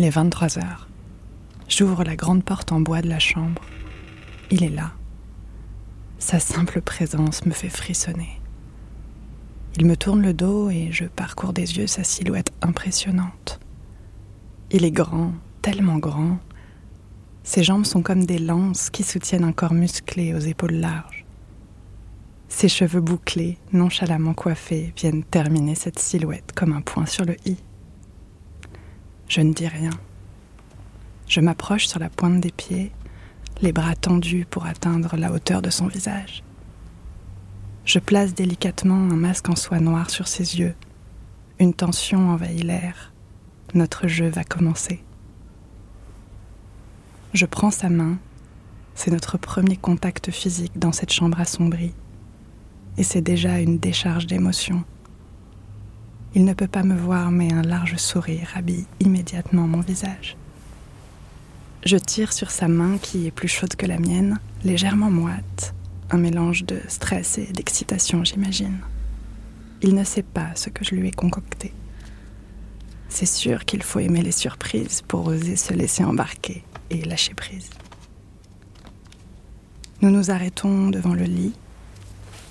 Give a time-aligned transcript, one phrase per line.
[0.00, 0.88] Il est 23 heures.
[1.68, 3.60] J'ouvre la grande porte en bois de la chambre.
[4.50, 4.92] Il est là.
[6.18, 8.40] Sa simple présence me fait frissonner.
[9.76, 13.60] Il me tourne le dos et je parcours des yeux sa silhouette impressionnante.
[14.70, 16.38] Il est grand, tellement grand.
[17.42, 21.26] Ses jambes sont comme des lances qui soutiennent un corps musclé aux épaules larges.
[22.48, 27.58] Ses cheveux bouclés, nonchalamment coiffés, viennent terminer cette silhouette comme un point sur le i.
[29.30, 29.92] Je ne dis rien.
[31.28, 32.90] Je m'approche sur la pointe des pieds,
[33.62, 36.42] les bras tendus pour atteindre la hauteur de son visage.
[37.84, 40.74] Je place délicatement un masque en soie noire sur ses yeux.
[41.60, 43.12] Une tension envahit l'air.
[43.72, 45.00] Notre jeu va commencer.
[47.32, 48.18] Je prends sa main.
[48.96, 51.94] C'est notre premier contact physique dans cette chambre assombrie.
[52.98, 54.82] Et c'est déjà une décharge d'émotions.
[56.34, 60.36] Il ne peut pas me voir, mais un large sourire habille immédiatement mon visage.
[61.84, 65.74] Je tire sur sa main qui est plus chaude que la mienne, légèrement moite,
[66.10, 68.78] un mélange de stress et d'excitation, j'imagine.
[69.82, 71.72] Il ne sait pas ce que je lui ai concocté.
[73.08, 77.70] C'est sûr qu'il faut aimer les surprises pour oser se laisser embarquer et lâcher prise.
[80.00, 81.54] Nous nous arrêtons devant le lit.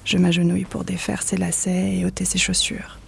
[0.03, 2.99] Je m'agenouille pour défaire ses lacets et ôter ses chaussures.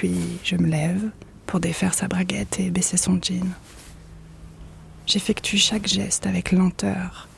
[0.00, 1.10] Puis je me lève
[1.44, 3.52] pour défaire sa braguette et baisser son jean.
[5.06, 7.28] J'effectue chaque geste avec lenteur.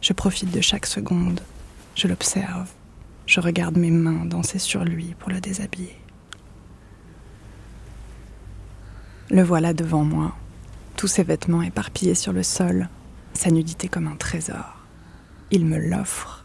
[0.00, 1.40] Je profite de chaque seconde.
[1.96, 2.70] Je l'observe.
[3.26, 5.98] Je regarde mes mains danser sur lui pour le déshabiller.
[9.28, 10.36] Le voilà devant moi,
[10.96, 12.88] tous ses vêtements éparpillés sur le sol,
[13.34, 14.76] sa nudité comme un trésor.
[15.50, 16.44] Il me l'offre.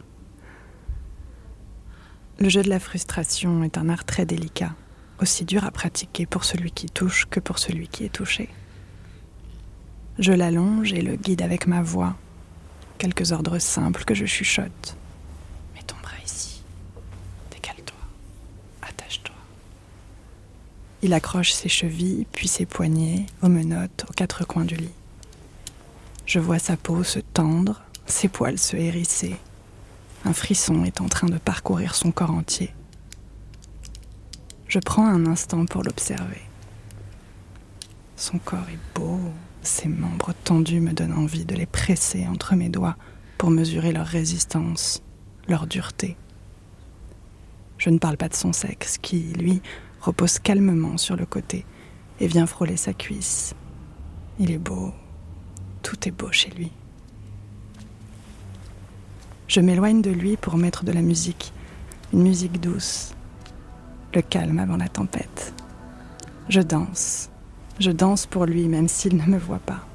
[2.39, 4.73] Le jeu de la frustration est un art très délicat
[5.22, 8.50] aussi dur à pratiquer pour celui qui touche que pour celui qui est touché.
[10.19, 12.16] Je l'allonge et le guide avec ma voix,
[12.97, 14.97] quelques ordres simples que je chuchote.
[15.75, 16.64] Mets ton bras ici,
[17.52, 18.00] décale-toi,
[18.81, 19.36] attache-toi.
[21.03, 24.90] Il accroche ses chevilles, puis ses poignets, aux menottes, aux quatre coins du lit.
[26.25, 29.36] Je vois sa peau se tendre, ses poils se hérisser.
[30.25, 32.74] Un frisson est en train de parcourir son corps entier.
[34.67, 36.41] Je prends un instant pour l'observer.
[38.17, 39.19] Son corps est beau,
[39.61, 42.97] ses membres tendus me donnent envie de les presser entre mes doigts
[43.38, 45.01] pour mesurer leur résistance,
[45.47, 46.17] leur dureté.
[47.78, 49.61] Je ne parle pas de son sexe qui, lui,
[50.01, 51.66] repose calmement sur le côté
[52.19, 53.55] et vient frôler sa cuisse.
[54.39, 54.91] Il est beau,
[55.81, 56.72] tout est beau chez lui.
[59.47, 61.53] Je m'éloigne de lui pour mettre de la musique,
[62.11, 63.13] une musique douce,
[64.22, 65.53] calme avant la tempête.
[66.50, 67.29] Je danse.
[67.79, 69.85] Je danse pour lui même s'il ne me voit pas.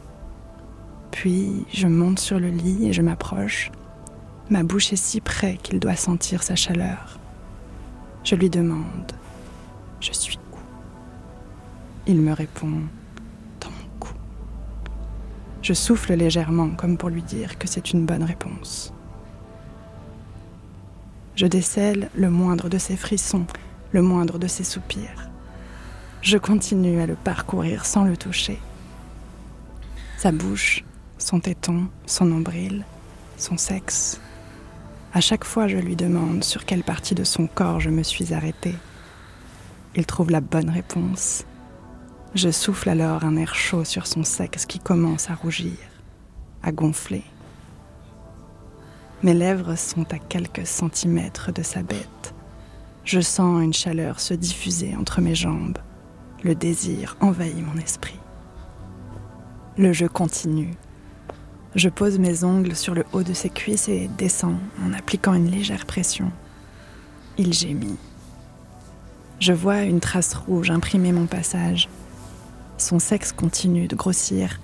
[1.10, 3.70] Puis je monte sur le lit et je m'approche.
[4.50, 7.18] Ma bouche est si près qu'il doit sentir sa chaleur.
[8.24, 9.12] Je lui demande
[10.00, 10.56] Je suis où?
[12.06, 12.82] Il me répond
[13.60, 14.12] Dans mon cou.
[15.62, 18.92] Je souffle légèrement comme pour lui dire que c'est une bonne réponse.
[21.34, 23.46] Je décèle le moindre de ses frissons
[23.92, 25.30] le moindre de ses soupirs.
[26.22, 28.58] Je continue à le parcourir sans le toucher.
[30.18, 30.84] Sa bouche,
[31.18, 32.84] son téton, son nombril,
[33.36, 34.20] son sexe.
[35.12, 38.32] À chaque fois, je lui demande sur quelle partie de son corps je me suis
[38.32, 38.76] arrêtée.
[39.94, 41.44] Il trouve la bonne réponse.
[42.34, 45.76] Je souffle alors un air chaud sur son sexe qui commence à rougir,
[46.62, 47.24] à gonfler.
[49.22, 52.34] Mes lèvres sont à quelques centimètres de sa bête.
[53.04, 55.78] Je sens une chaleur se diffuser entre mes jambes.
[56.44, 58.18] Le désir envahit mon esprit.
[59.76, 60.74] Le jeu continue.
[61.74, 65.50] Je pose mes ongles sur le haut de ses cuisses et descends en appliquant une
[65.50, 66.30] légère pression.
[67.38, 67.98] Il gémit.
[69.40, 71.88] Je vois une trace rouge imprimer mon passage.
[72.78, 74.60] Son sexe continue de grossir.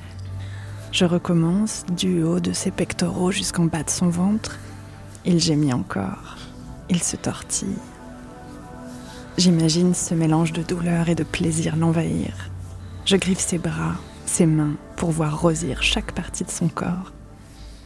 [0.93, 4.59] Je recommence du haut de ses pectoraux jusqu'en bas de son ventre.
[5.25, 6.37] Il gémit encore.
[6.89, 7.77] Il se tortille.
[9.39, 12.51] J'imagine ce mélange de douleur et de plaisir l'envahir.
[13.05, 13.95] Je griffe ses bras,
[14.27, 17.13] ses mains, pour voir rosir chaque partie de son corps.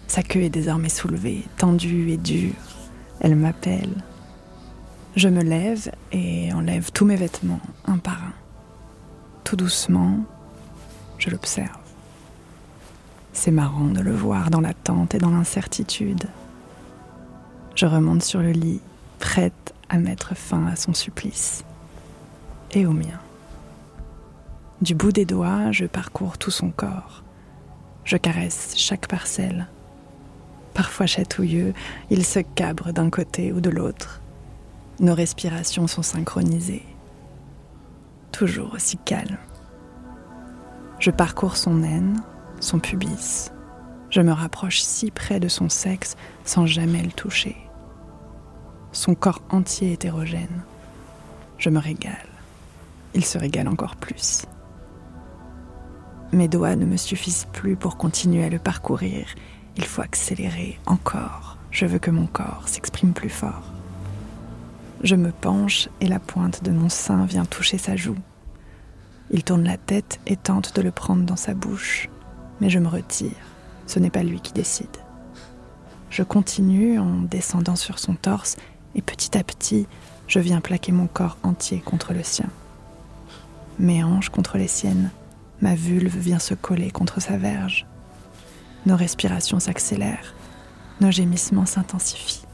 [0.06, 2.54] Sa queue est désormais soulevée, tendue et dure.
[3.20, 3.92] Elle m'appelle.
[5.14, 8.32] Je me lève et enlève tous mes vêtements, un par un.
[9.44, 10.20] Tout doucement,
[11.18, 11.68] je l'observe.
[13.34, 16.24] C'est marrant de le voir dans l'attente et dans l'incertitude.
[17.74, 18.80] Je remonte sur le lit,
[19.22, 21.64] prête à mettre fin à son supplice
[22.72, 23.20] et au mien.
[24.80, 27.22] Du bout des doigts, je parcours tout son corps.
[28.04, 29.68] Je caresse chaque parcelle.
[30.74, 31.72] Parfois chatouilleux,
[32.10, 34.20] il se cabre d'un côté ou de l'autre.
[34.98, 36.84] Nos respirations sont synchronisées.
[38.32, 39.38] Toujours aussi calme.
[40.98, 42.20] Je parcours son aine,
[42.58, 43.52] son pubis.
[44.10, 47.56] Je me rapproche si près de son sexe sans jamais le toucher.
[48.92, 50.62] Son corps entier hétérogène.
[51.56, 52.28] Je me régale.
[53.14, 54.44] Il se régale encore plus.
[56.32, 59.26] Mes doigts ne me suffisent plus pour continuer à le parcourir.
[59.76, 61.56] Il faut accélérer encore.
[61.70, 63.72] Je veux que mon corps s'exprime plus fort.
[65.02, 68.18] Je me penche et la pointe de mon sein vient toucher sa joue.
[69.30, 72.10] Il tourne la tête et tente de le prendre dans sa bouche,
[72.60, 73.32] mais je me retire.
[73.86, 74.98] Ce n'est pas lui qui décide.
[76.10, 78.56] Je continue en descendant sur son torse
[78.94, 79.86] et petit à petit,
[80.26, 82.48] je viens plaquer mon corps entier contre le sien.
[83.78, 85.10] Mes hanches contre les siennes,
[85.60, 87.86] ma vulve vient se coller contre sa verge.
[88.86, 90.34] Nos respirations s'accélèrent,
[91.00, 92.46] nos gémissements s'intensifient.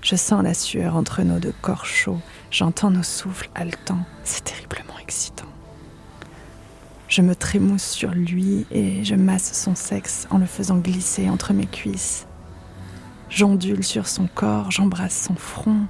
[0.00, 2.20] Je sens la sueur entre nos deux corps chauds,
[2.50, 5.48] j'entends nos souffles haletants, c'est terriblement excitant.
[7.08, 11.54] Je me trémousse sur lui et je masse son sexe en le faisant glisser entre
[11.54, 12.26] mes cuisses.
[13.30, 15.86] J'ondule sur son corps, j'embrasse son front,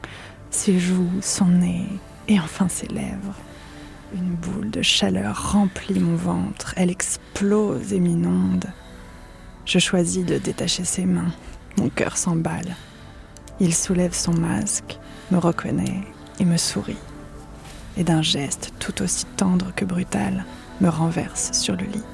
[0.50, 1.86] ses joues, son nez
[2.26, 3.36] et enfin ses lèvres.
[4.14, 8.66] Une boule de chaleur remplit mon ventre, elle explose et m'inonde.
[9.66, 11.32] Je choisis de détacher ses mains,
[11.76, 12.74] mon cœur s'emballe.
[13.60, 14.98] Il soulève son masque,
[15.30, 16.02] me reconnaît
[16.40, 16.96] et me sourit.
[17.96, 20.44] Et d'un geste tout aussi tendre que brutal,
[20.80, 22.04] me renverse sur le lit.